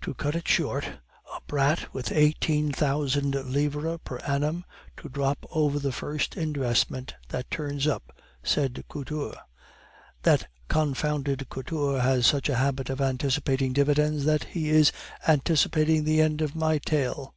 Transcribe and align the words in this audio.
"To 0.00 0.14
cut 0.14 0.34
it 0.34 0.48
short, 0.48 0.86
a 0.86 1.40
brat 1.46 1.92
with 1.92 2.10
eighteen 2.10 2.72
thousand 2.72 3.32
livres 3.34 3.98
per 4.02 4.16
annum 4.20 4.64
to 4.96 5.10
drop 5.10 5.44
over 5.50 5.78
the 5.78 5.92
first 5.92 6.38
investment 6.38 7.14
that 7.28 7.50
turns 7.50 7.86
up," 7.86 8.18
said 8.42 8.82
Couture. 8.88 9.34
"That 10.22 10.48
confounded 10.68 11.50
Couture 11.50 12.00
has 12.00 12.26
such 12.26 12.48
a 12.48 12.56
habit 12.56 12.88
of 12.88 13.02
anticipating 13.02 13.74
dividends, 13.74 14.24
that 14.24 14.44
he 14.44 14.70
is 14.70 14.90
anticipating 15.28 16.04
the 16.04 16.22
end 16.22 16.40
of 16.40 16.56
my 16.56 16.78
tale. 16.78 17.34